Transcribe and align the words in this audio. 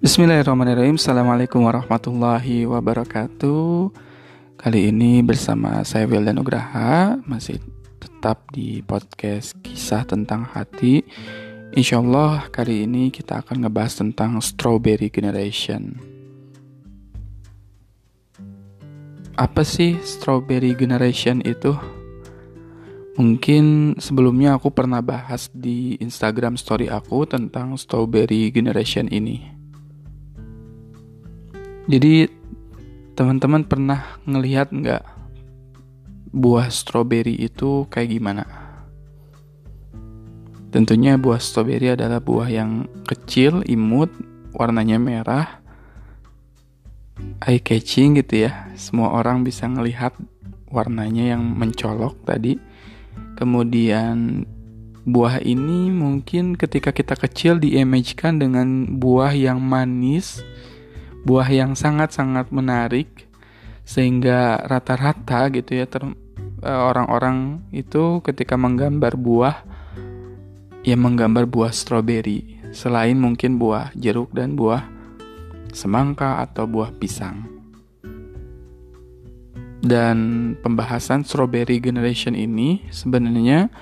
Bismillahirrahmanirrahim. 0.00 0.96
Assalamualaikum 0.96 1.60
warahmatullahi 1.60 2.64
wabarakatuh. 2.64 3.92
Kali 4.56 4.88
ini 4.88 5.20
bersama 5.20 5.84
saya 5.84 6.08
Wildan 6.08 6.40
Nugraha 6.40 7.20
Masih 7.28 7.60
tetap 8.00 8.48
di 8.48 8.80
podcast 8.80 9.60
kisah 9.60 10.08
tentang 10.08 10.48
hati. 10.48 11.04
Insya 11.76 12.00
Allah 12.00 12.48
kali 12.48 12.88
ini 12.88 13.12
kita 13.12 13.44
akan 13.44 13.60
ngebahas 13.60 14.00
tentang 14.00 14.40
Strawberry 14.40 15.12
Generation. 15.12 16.00
Apa 19.36 19.68
sih 19.68 20.00
Strawberry 20.00 20.72
Generation 20.80 21.44
itu? 21.44 21.76
Mungkin 23.20 24.00
sebelumnya 24.00 24.56
aku 24.56 24.72
pernah 24.72 25.04
bahas 25.04 25.52
di 25.52 26.00
Instagram 26.00 26.56
story 26.56 26.88
aku 26.88 27.28
tentang 27.28 27.76
Strawberry 27.76 28.48
Generation 28.48 29.04
ini 29.12 29.59
jadi 31.90 32.30
teman-teman 33.18 33.66
pernah 33.66 34.22
ngelihat 34.22 34.70
nggak 34.70 35.02
buah 36.30 36.70
stroberi 36.70 37.34
itu 37.34 37.90
kayak 37.90 38.14
gimana? 38.14 38.46
Tentunya 40.70 41.18
buah 41.18 41.42
stroberi 41.42 41.98
adalah 41.98 42.22
buah 42.22 42.46
yang 42.46 42.86
kecil, 43.02 43.66
imut, 43.66 44.14
warnanya 44.54 45.02
merah, 45.02 45.58
eye 47.42 47.58
catching 47.58 48.22
gitu 48.22 48.46
ya. 48.46 48.70
Semua 48.78 49.10
orang 49.18 49.42
bisa 49.42 49.66
ngelihat 49.66 50.14
warnanya 50.70 51.34
yang 51.34 51.42
mencolok 51.42 52.22
tadi. 52.22 52.54
Kemudian 53.34 54.46
buah 55.02 55.42
ini 55.42 55.90
mungkin 55.90 56.54
ketika 56.54 56.94
kita 56.94 57.18
kecil 57.18 57.58
diimajikan 57.58 58.38
dengan 58.38 58.94
buah 59.02 59.34
yang 59.34 59.58
manis, 59.58 60.38
buah 61.24 61.48
yang 61.52 61.76
sangat-sangat 61.76 62.48
menarik 62.52 63.28
sehingga 63.84 64.60
rata-rata 64.64 65.50
gitu 65.50 65.82
ya 65.82 65.86
eh, 65.86 66.10
orang-orang 66.64 67.64
itu 67.74 68.22
ketika 68.22 68.54
menggambar 68.54 69.18
buah 69.18 69.56
ya 70.80 70.96
menggambar 70.96 71.44
buah 71.44 71.72
stroberi 71.74 72.60
selain 72.70 73.18
mungkin 73.18 73.58
buah 73.58 73.92
jeruk 73.98 74.32
dan 74.32 74.54
buah 74.54 74.86
semangka 75.74 76.42
atau 76.42 76.66
buah 76.66 76.94
pisang. 76.94 77.46
Dan 79.80 80.52
pembahasan 80.60 81.24
Strawberry 81.24 81.80
Generation 81.80 82.36
ini 82.36 82.84
sebenarnya 82.92 83.72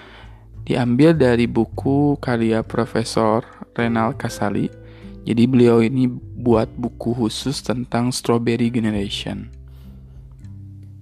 diambil 0.63 1.11
dari 1.11 1.51
buku 1.51 2.15
karya 2.23 2.63
Profesor 2.63 3.43
Renal 3.75 4.15
Kasali 4.15 4.71
jadi 5.29 5.45
beliau 5.45 5.85
ini 5.85 6.09
buat 6.41 6.73
buku 6.73 7.13
khusus 7.13 7.61
tentang 7.61 8.09
Strawberry 8.09 8.73
Generation. 8.73 9.53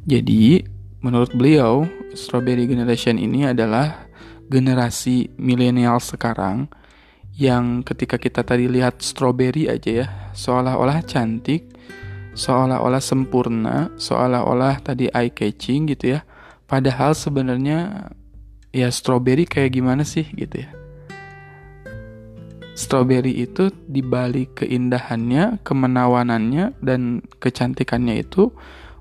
Jadi 0.02 0.66
menurut 0.98 1.30
beliau 1.30 1.86
Strawberry 2.10 2.66
Generation 2.66 3.22
ini 3.22 3.46
adalah 3.46 4.10
generasi 4.50 5.30
milenial 5.38 6.02
sekarang 6.02 6.66
yang 7.38 7.86
ketika 7.86 8.18
kita 8.18 8.42
tadi 8.42 8.66
lihat 8.66 8.98
strawberry 8.98 9.70
aja 9.70 10.02
ya 10.02 10.06
seolah-olah 10.34 11.06
cantik, 11.06 11.70
seolah-olah 12.34 13.02
sempurna, 13.02 13.94
seolah-olah 13.94 14.82
tadi 14.82 15.06
eye 15.14 15.30
catching 15.30 15.86
gitu 15.86 16.18
ya. 16.18 16.26
Padahal 16.66 17.14
sebenarnya 17.14 18.10
ya 18.74 18.90
strawberry 18.90 19.46
kayak 19.46 19.78
gimana 19.78 20.02
sih 20.02 20.26
gitu 20.34 20.66
ya 20.66 20.85
Strawberry 22.76 23.32
itu 23.40 23.72
dibalik 23.88 24.60
keindahannya, 24.60 25.64
kemenawanannya, 25.64 26.76
dan 26.84 27.24
kecantikannya 27.40 28.20
itu 28.20 28.52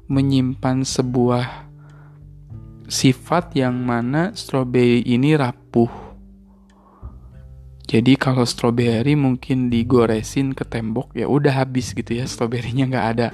menyimpan 0.08 0.88
sebuah 0.88 1.68
sifat 2.88 3.52
yang 3.60 3.76
mana 3.84 4.32
strawberry 4.32 5.04
ini 5.04 5.36
rapuh. 5.36 5.92
Jadi 7.84 8.16
kalau 8.16 8.48
strawberry 8.48 9.14
mungkin 9.20 9.68
digoresin 9.68 10.56
ke 10.56 10.64
tembok 10.64 11.12
ya 11.12 11.28
udah 11.28 11.66
habis 11.66 11.92
gitu 11.92 12.16
ya 12.16 12.26
stroberinya 12.26 12.88
nggak 12.88 13.08
ada. 13.18 13.30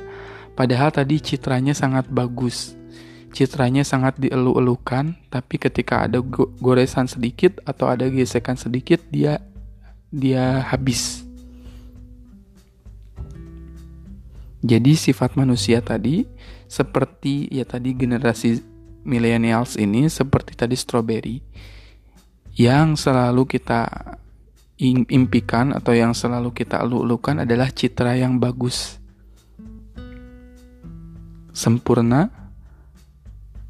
Padahal 0.57 0.89
tadi 0.89 1.21
citranya 1.21 1.77
sangat 1.77 2.09
bagus, 2.09 2.75
citranya 3.31 3.85
sangat 3.85 4.19
dielu-elukan, 4.19 5.15
tapi 5.29 5.55
ketika 5.61 6.09
ada 6.09 6.19
goresan 6.59 7.07
sedikit 7.07 7.61
atau 7.63 7.87
ada 7.93 8.09
gesekan 8.09 8.59
sedikit 8.59 8.99
dia 9.07 9.39
dia 10.11 10.59
habis. 10.67 11.23
Jadi 14.61 14.93
sifat 14.93 15.33
manusia 15.33 15.81
tadi 15.81 16.27
seperti 16.69 17.49
ya 17.49 17.65
tadi 17.65 17.97
generasi 17.97 18.61
millennials 19.01 19.73
ini 19.81 20.05
seperti 20.05 20.53
tadi 20.53 20.77
strawberry 20.77 21.41
yang 22.53 22.93
selalu 22.93 23.49
kita 23.49 23.89
impikan 25.09 25.73
atau 25.77 25.93
yang 25.93 26.13
selalu 26.17 26.53
kita 26.53 26.81
elu-elukan 26.81 27.45
adalah 27.45 27.69
citra 27.69 28.17
yang 28.17 28.41
bagus, 28.41 28.97
sempurna, 31.53 32.33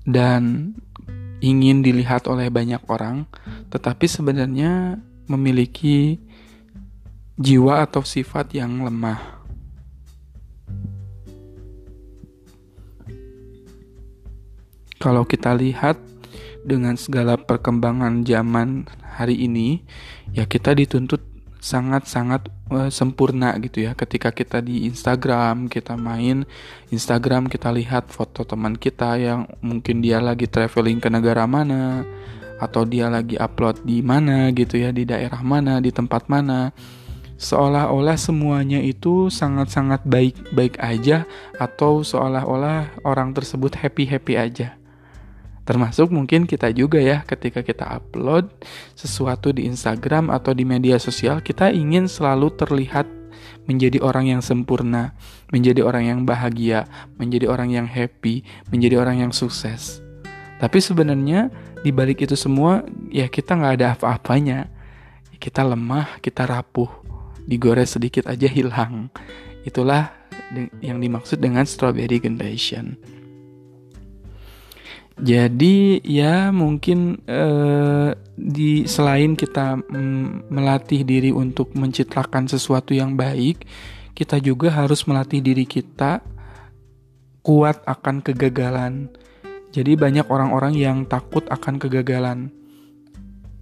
dan 0.08 0.72
ingin 1.44 1.84
dilihat 1.84 2.32
oleh 2.32 2.48
banyak 2.48 2.80
orang, 2.88 3.28
tetapi 3.68 4.08
sebenarnya 4.08 5.04
memiliki 5.32 6.20
jiwa 7.40 7.82
atau 7.88 8.04
sifat 8.04 8.54
yang 8.54 8.84
lemah. 8.84 9.42
Kalau 15.02 15.26
kita 15.26 15.58
lihat 15.58 15.98
dengan 16.62 16.94
segala 16.94 17.34
perkembangan 17.34 18.22
zaman 18.22 18.86
hari 19.02 19.50
ini, 19.50 19.82
ya 20.30 20.46
kita 20.46 20.78
dituntut 20.78 21.26
sangat-sangat 21.62 22.50
uh, 22.70 22.90
sempurna 22.94 23.58
gitu 23.58 23.90
ya. 23.90 23.98
Ketika 23.98 24.30
kita 24.30 24.62
di 24.62 24.86
Instagram, 24.86 25.70
kita 25.70 25.98
main 25.98 26.46
Instagram, 26.94 27.50
kita 27.50 27.74
lihat 27.74 28.14
foto 28.14 28.46
teman 28.46 28.78
kita 28.78 29.18
yang 29.18 29.50
mungkin 29.66 30.06
dia 30.06 30.22
lagi 30.22 30.46
traveling 30.46 31.02
ke 31.02 31.10
negara 31.10 31.50
mana 31.50 32.06
atau 32.62 32.86
dia 32.86 33.10
lagi 33.10 33.36
upload 33.42 33.82
di 33.82 34.06
mana 34.06 34.54
gitu 34.54 34.78
ya, 34.78 34.94
di 34.94 35.04
daerah 35.10 35.42
mana, 35.42 35.82
di 35.82 35.90
tempat 35.90 36.30
mana 36.30 36.70
seolah-olah 37.42 38.22
semuanya 38.22 38.78
itu 38.78 39.34
sangat-sangat 39.34 40.06
baik-baik 40.06 40.78
aja 40.78 41.26
atau 41.58 42.06
seolah-olah 42.06 43.02
orang 43.02 43.34
tersebut 43.34 43.74
happy-happy 43.74 44.38
aja. 44.38 44.78
Termasuk 45.66 46.14
mungkin 46.14 46.46
kita 46.46 46.70
juga 46.70 47.02
ya 47.02 47.26
ketika 47.26 47.66
kita 47.66 47.86
upload 47.98 48.50
sesuatu 48.94 49.50
di 49.50 49.66
Instagram 49.66 50.30
atau 50.30 50.54
di 50.54 50.66
media 50.66 51.02
sosial 51.02 51.42
kita 51.42 51.74
ingin 51.74 52.06
selalu 52.06 52.54
terlihat 52.54 53.10
menjadi 53.66 54.02
orang 54.02 54.30
yang 54.30 54.42
sempurna, 54.42 55.18
menjadi 55.50 55.82
orang 55.82 56.10
yang 56.10 56.20
bahagia, 56.26 56.86
menjadi 57.18 57.50
orang 57.50 57.74
yang 57.74 57.88
happy, 57.90 58.46
menjadi 58.70 59.02
orang 59.02 59.26
yang 59.26 59.34
sukses. 59.34 60.02
Tapi 60.62 60.78
sebenarnya 60.78 61.50
di 61.82 61.90
balik 61.90 62.26
itu 62.26 62.38
semua 62.38 62.86
ya 63.10 63.26
kita 63.26 63.58
nggak 63.58 63.74
ada 63.82 63.88
apa-apanya. 63.98 64.70
Kita 65.42 65.66
lemah, 65.66 66.22
kita 66.22 66.46
rapuh 66.46 66.90
digores 67.50 67.98
sedikit 67.98 68.30
aja 68.30 68.46
hilang. 68.46 69.10
Itulah 69.66 70.14
yang 70.86 71.02
dimaksud 71.02 71.42
dengan 71.42 71.66
strawberry 71.66 72.22
generation. 72.22 72.94
Jadi 75.22 76.02
ya 76.02 76.50
mungkin 76.50 77.22
eh, 77.30 78.10
di 78.34 78.90
selain 78.90 79.38
kita 79.38 79.78
mm, 79.78 80.50
melatih 80.50 81.06
diri 81.06 81.30
untuk 81.30 81.78
mencitrakan 81.78 82.50
sesuatu 82.50 82.98
yang 82.98 83.14
baik, 83.14 83.70
kita 84.18 84.42
juga 84.42 84.74
harus 84.74 85.06
melatih 85.06 85.44
diri 85.44 85.70
kita 85.70 86.26
kuat 87.46 87.86
akan 87.86 88.26
kegagalan. 88.26 89.14
Jadi 89.72 89.96
banyak 89.96 90.28
orang-orang 90.28 90.76
yang 90.76 91.08
takut 91.08 91.48
akan 91.48 91.80
kegagalan. 91.80 92.52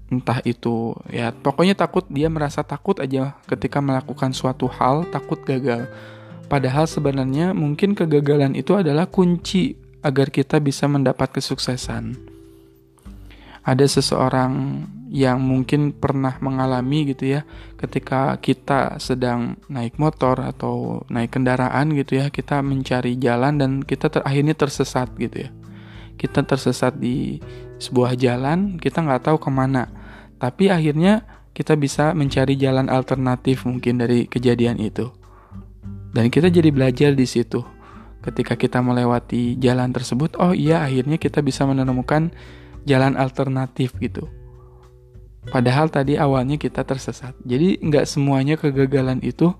Entah 0.09 0.41
itu 0.41 0.97
ya 1.05 1.29
pokoknya 1.29 1.77
takut 1.77 2.01
dia 2.09 2.33
merasa 2.33 2.65
takut 2.65 2.97
aja 2.97 3.37
ketika 3.45 3.77
melakukan 3.77 4.33
suatu 4.33 4.65
hal 4.65 5.05
takut 5.13 5.37
gagal. 5.45 5.85
Padahal 6.49 6.89
sebenarnya 6.89 7.53
mungkin 7.53 7.93
kegagalan 7.93 8.57
itu 8.57 8.73
adalah 8.73 9.05
kunci 9.05 9.77
agar 10.01 10.33
kita 10.33 10.57
bisa 10.57 10.89
mendapat 10.89 11.29
kesuksesan. 11.29 12.17
Ada 13.61 13.85
seseorang 13.85 14.81
yang 15.13 15.41
mungkin 15.45 15.93
pernah 15.93 16.37
mengalami 16.41 17.13
gitu 17.13 17.37
ya 17.37 17.41
ketika 17.77 18.37
kita 18.41 18.97
sedang 18.97 19.57
naik 19.69 19.97
motor 20.01 20.41
atau 20.41 21.05
naik 21.09 21.37
kendaraan 21.37 21.93
gitu 21.97 22.17
ya 22.21 22.33
kita 22.33 22.61
mencari 22.61 23.17
jalan 23.17 23.57
dan 23.57 23.71
kita 23.81 24.13
ter 24.13 24.21
akhirnya 24.21 24.53
tersesat 24.53 25.09
gitu 25.17 25.49
ya 25.49 25.58
kita 26.19 26.43
tersesat 26.43 26.99
di 26.99 27.39
sebuah 27.79 28.19
jalan 28.19 28.75
kita 28.75 28.99
nggak 28.99 29.31
tahu 29.31 29.39
ke 29.39 29.47
mana 29.47 29.87
tapi 30.35 30.67
akhirnya 30.67 31.39
kita 31.59 31.75
bisa 31.75 32.15
mencari 32.15 32.55
jalan 32.55 32.87
alternatif 32.87 33.67
mungkin 33.67 33.99
dari 33.99 34.31
kejadian 34.31 34.79
itu. 34.79 35.11
Dan 36.15 36.31
kita 36.31 36.47
jadi 36.47 36.71
belajar 36.71 37.11
di 37.11 37.27
situ. 37.27 37.59
Ketika 38.23 38.55
kita 38.55 38.79
melewati 38.79 39.59
jalan 39.59 39.91
tersebut, 39.91 40.39
oh 40.39 40.55
iya 40.55 40.87
akhirnya 40.87 41.19
kita 41.19 41.43
bisa 41.43 41.67
menemukan 41.67 42.31
jalan 42.87 43.19
alternatif 43.19 43.91
gitu. 43.99 44.31
Padahal 45.51 45.91
tadi 45.91 46.15
awalnya 46.15 46.55
kita 46.55 46.87
tersesat. 46.87 47.35
Jadi 47.43 47.83
nggak 47.83 48.07
semuanya 48.07 48.55
kegagalan 48.55 49.19
itu 49.19 49.51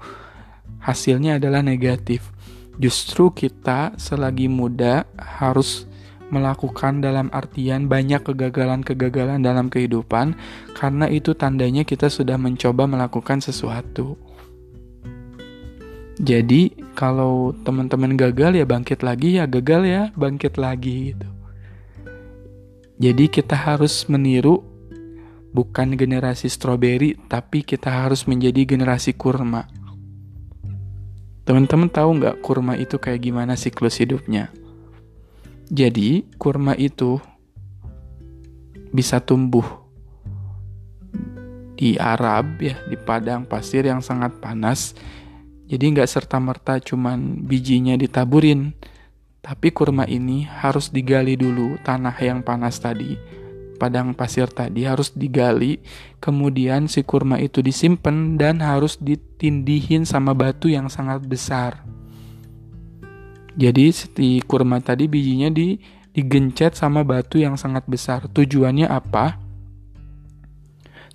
hasilnya 0.79 1.35
adalah 1.35 1.59
negatif. 1.59 2.31
Justru 2.79 3.35
kita 3.35 4.00
selagi 4.00 4.47
muda 4.47 5.03
harus 5.19 5.88
melakukan 6.29 7.01
dalam 7.01 7.27
artian 7.33 7.89
banyak 7.89 8.21
kegagalan-kegagalan 8.21 9.41
dalam 9.41 9.67
kehidupan 9.67 10.37
karena 10.77 11.05
itu 11.09 11.33
tandanya 11.33 11.81
kita 11.85 12.09
sudah 12.09 12.37
mencoba 12.37 12.85
melakukan 12.85 13.41
sesuatu. 13.41 14.17
Jadi 16.19 16.75
kalau 16.99 17.55
teman-teman 17.63 18.13
gagal 18.19 18.59
ya 18.59 18.65
bangkit 18.67 19.01
lagi 19.01 19.39
ya 19.39 19.47
gagal 19.47 19.81
ya 19.87 20.03
bangkit 20.13 20.59
lagi 20.59 21.15
gitu. 21.15 21.29
Jadi 22.99 23.31
kita 23.31 23.55
harus 23.55 24.03
meniru 24.11 24.59
bukan 25.55 25.95
generasi 25.95 26.51
stroberi 26.51 27.15
tapi 27.31 27.63
kita 27.63 27.87
harus 27.87 28.27
menjadi 28.27 28.67
generasi 28.67 29.15
kurma. 29.15 29.65
Teman-teman 31.47 31.89
tahu 31.89 32.21
nggak 32.21 32.45
kurma 32.45 32.75
itu 32.77 32.99
kayak 33.01 33.25
gimana 33.25 33.55
siklus 33.55 33.97
hidupnya? 33.97 34.51
Jadi 35.69 36.25
kurma 36.42 36.74
itu 36.74 37.21
bisa 38.89 39.21
tumbuh 39.21 39.62
di 41.77 41.94
Arab 42.01 42.57
ya 42.57 42.74
di 42.89 42.98
padang 42.98 43.45
pasir 43.45 43.86
yang 43.86 44.01
sangat 44.01 44.42
panas. 44.42 44.98
Jadi 45.69 45.94
nggak 45.94 46.10
serta 46.10 46.42
merta 46.42 46.81
cuman 46.81 47.45
bijinya 47.45 47.94
ditaburin, 47.94 48.74
tapi 49.45 49.69
kurma 49.69 50.10
ini 50.10 50.50
harus 50.50 50.89
digali 50.89 51.38
dulu 51.38 51.77
tanah 51.86 52.18
yang 52.18 52.42
panas 52.42 52.81
tadi, 52.81 53.13
padang 53.77 54.18
pasir 54.18 54.50
tadi 54.50 54.89
harus 54.89 55.13
digali, 55.13 55.77
kemudian 56.18 56.89
si 56.89 57.06
kurma 57.06 57.38
itu 57.38 57.62
disimpan 57.62 58.42
dan 58.42 58.65
harus 58.65 58.98
ditindihin 58.98 60.10
sama 60.10 60.33
batu 60.33 60.74
yang 60.74 60.89
sangat 60.89 61.22
besar. 61.30 61.86
Jadi 63.59 63.91
si 63.91 64.39
kurma 64.47 64.79
tadi 64.79 65.11
bijinya 65.11 65.51
di 65.51 65.75
digencet 66.15 66.79
sama 66.79 67.03
batu 67.03 67.44
yang 67.44 67.59
sangat 67.59 67.83
besar. 67.91 68.31
Tujuannya 68.31 68.88
apa? 68.88 69.35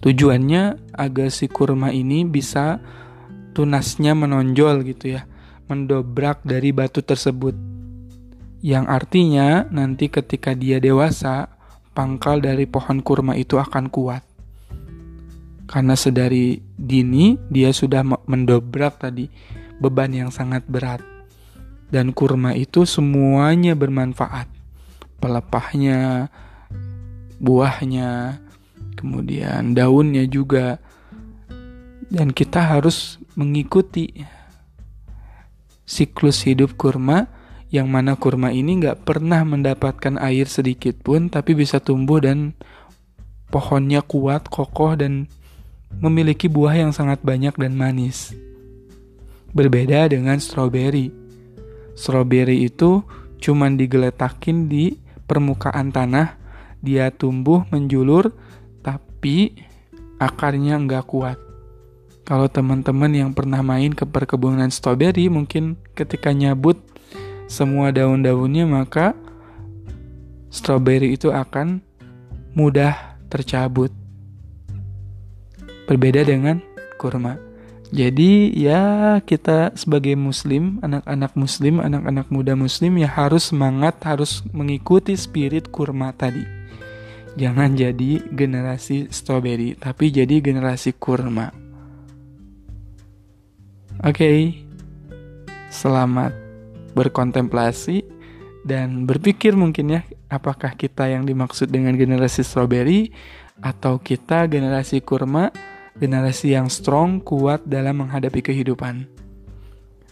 Tujuannya 0.04 0.92
agar 0.92 1.32
si 1.32 1.48
kurma 1.48 1.88
ini 1.88 2.28
bisa 2.28 2.84
tunasnya 3.56 4.12
menonjol 4.12 4.84
gitu 4.84 5.16
ya, 5.16 5.24
mendobrak 5.72 6.44
dari 6.44 6.68
batu 6.76 7.00
tersebut. 7.00 7.56
Yang 8.60 8.84
artinya 8.92 9.64
nanti 9.72 10.12
ketika 10.12 10.52
dia 10.52 10.76
dewasa, 10.76 11.48
pangkal 11.96 12.44
dari 12.44 12.68
pohon 12.68 13.00
kurma 13.00 13.40
itu 13.40 13.56
akan 13.56 13.88
kuat. 13.88 14.20
Karena 15.64 15.96
sedari 15.96 16.60
dini 16.76 17.40
dia 17.48 17.72
sudah 17.72 18.04
mendobrak 18.04 19.00
tadi 19.00 19.32
beban 19.80 20.12
yang 20.12 20.28
sangat 20.28 20.68
berat 20.68 21.13
dan 21.94 22.10
kurma 22.10 22.58
itu 22.58 22.82
semuanya 22.82 23.78
bermanfaat. 23.78 24.50
Pelepahnya, 25.22 26.26
buahnya, 27.38 28.42
kemudian 28.98 29.78
daunnya 29.78 30.26
juga. 30.26 30.82
Dan 32.10 32.34
kita 32.34 32.66
harus 32.66 33.22
mengikuti 33.38 34.10
siklus 35.86 36.42
hidup 36.42 36.74
kurma 36.74 37.30
yang 37.70 37.86
mana 37.86 38.18
kurma 38.18 38.50
ini 38.50 38.82
nggak 38.82 39.06
pernah 39.06 39.46
mendapatkan 39.46 40.18
air 40.18 40.50
sedikit 40.50 40.98
pun 40.98 41.30
tapi 41.30 41.54
bisa 41.54 41.78
tumbuh 41.78 42.18
dan 42.18 42.58
pohonnya 43.54 44.02
kuat, 44.02 44.50
kokoh 44.50 44.98
dan 44.98 45.30
memiliki 46.02 46.50
buah 46.50 46.74
yang 46.74 46.90
sangat 46.90 47.22
banyak 47.22 47.54
dan 47.54 47.78
manis. 47.78 48.34
Berbeda 49.54 50.10
dengan 50.10 50.42
stroberi 50.42 51.23
Strawberry 51.94 52.66
itu 52.66 53.06
cuman 53.38 53.78
digeletakin 53.78 54.66
di 54.70 54.98
permukaan 55.24 55.94
tanah, 55.94 56.36
dia 56.84 57.08
tumbuh 57.14 57.64
menjulur, 57.70 58.34
tapi 58.84 59.56
akarnya 60.20 60.78
nggak 60.82 61.04
kuat. 61.08 61.38
Kalau 62.24 62.48
teman-teman 62.48 63.12
yang 63.12 63.30
pernah 63.36 63.60
main 63.60 63.92
ke 63.92 64.08
perkebunan 64.08 64.72
strawberry, 64.72 65.28
mungkin 65.28 65.76
ketika 65.92 66.32
nyabut 66.32 66.80
semua 67.44 67.92
daun-daunnya, 67.92 68.64
maka 68.64 69.12
strawberry 70.48 71.12
itu 71.12 71.28
akan 71.28 71.84
mudah 72.56 73.20
tercabut. 73.28 73.92
Berbeda 75.84 76.24
dengan 76.24 76.64
kurma. 76.96 77.36
Jadi 77.94 78.50
ya 78.58 79.22
kita 79.22 79.70
sebagai 79.78 80.18
muslim, 80.18 80.82
anak-anak 80.82 81.38
muslim, 81.38 81.78
anak-anak 81.78 82.26
muda 82.26 82.58
muslim 82.58 82.98
ya 82.98 83.06
harus 83.06 83.54
semangat, 83.54 84.02
harus 84.02 84.42
mengikuti 84.50 85.14
spirit 85.14 85.70
kurma 85.70 86.10
tadi. 86.10 86.42
Jangan 87.38 87.78
jadi 87.78 88.18
generasi 88.34 89.14
strawberry, 89.14 89.78
tapi 89.78 90.10
jadi 90.10 90.42
generasi 90.42 90.90
kurma. 90.98 91.54
Oke, 94.02 94.10
okay. 94.10 94.38
selamat 95.70 96.34
berkontemplasi 96.98 98.02
dan 98.66 99.06
berpikir 99.06 99.54
mungkin 99.54 99.94
ya, 99.94 100.02
apakah 100.26 100.74
kita 100.74 101.14
yang 101.14 101.22
dimaksud 101.30 101.70
dengan 101.70 101.94
generasi 101.94 102.42
strawberry 102.42 103.14
atau 103.62 104.02
kita 104.02 104.50
generasi 104.50 104.98
kurma 104.98 105.54
generasi 105.98 106.54
yang 106.54 106.66
strong, 106.66 107.22
kuat 107.22 107.62
dalam 107.66 108.02
menghadapi 108.02 108.42
kehidupan. 108.42 109.06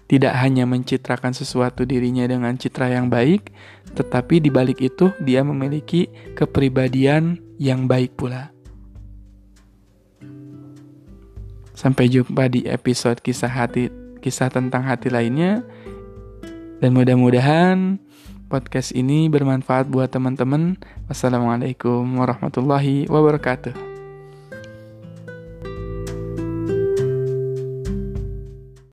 Tidak 0.06 0.34
hanya 0.44 0.68
mencitrakan 0.68 1.32
sesuatu 1.32 1.88
dirinya 1.88 2.28
dengan 2.28 2.52
citra 2.54 2.92
yang 2.92 3.08
baik, 3.08 3.48
tetapi 3.96 4.44
di 4.44 4.52
balik 4.52 4.84
itu 4.84 5.08
dia 5.24 5.40
memiliki 5.40 6.04
kepribadian 6.36 7.40
yang 7.56 7.88
baik 7.88 8.12
pula. 8.12 8.52
Sampai 11.72 12.12
jumpa 12.12 12.46
di 12.52 12.68
episode 12.68 13.24
kisah 13.24 13.50
hati, 13.50 13.88
kisah 14.20 14.52
tentang 14.52 14.84
hati 14.84 15.08
lainnya. 15.08 15.64
Dan 16.78 16.92
mudah-mudahan 16.92 17.96
podcast 18.52 18.92
ini 18.92 19.32
bermanfaat 19.32 19.88
buat 19.88 20.12
teman-teman. 20.12 20.76
Wassalamualaikum 21.08 22.04
warahmatullahi 22.20 23.08
wabarakatuh. 23.08 23.91